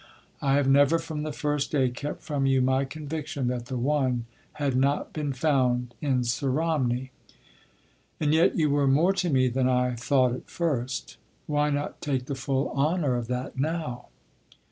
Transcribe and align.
I 0.41 0.55
have 0.55 0.67
never 0.67 0.97
from 0.97 1.21
the 1.21 1.31
first 1.31 1.69
day 1.71 1.91
kept 1.91 2.23
from 2.23 2.47
you 2.47 2.59
my 2.59 2.85
conviction 2.85 3.45
that 3.49 3.67
the 3.67 3.77
one 3.77 4.25
had 4.53 4.75
not 4.75 5.13
been 5.13 5.31
found 5.31 5.93
in 6.01 6.23
Sir 6.23 6.49
Romney. 6.49 7.11
And 8.19 8.33
yet 8.33 8.55
you 8.57 8.71
were 8.71 8.87
more 8.87 9.13
to 9.13 9.29
me 9.29 9.47
than 9.47 9.69
I 9.69 9.93
thought 9.93 10.33
at 10.33 10.49
first. 10.49 11.17
Why 11.45 11.69
not 11.69 12.01
take 12.01 12.25
the 12.25 12.33
full 12.33 12.71
honour 12.71 13.13
of 13.15 13.27
that 13.27 13.59
now?" 13.59 14.07